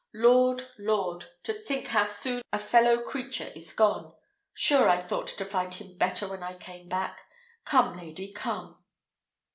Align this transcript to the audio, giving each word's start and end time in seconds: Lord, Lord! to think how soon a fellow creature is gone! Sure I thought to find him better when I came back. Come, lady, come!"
Lord, 0.15 0.63
Lord! 0.79 1.25
to 1.43 1.53
think 1.53 1.85
how 1.85 2.05
soon 2.05 2.41
a 2.51 2.57
fellow 2.57 3.03
creature 3.03 3.51
is 3.55 3.71
gone! 3.71 4.15
Sure 4.55 4.89
I 4.89 4.97
thought 4.97 5.27
to 5.27 5.45
find 5.45 5.71
him 5.75 5.95
better 5.95 6.27
when 6.27 6.41
I 6.41 6.55
came 6.57 6.89
back. 6.89 7.21
Come, 7.65 7.95
lady, 7.95 8.33
come!" 8.33 8.83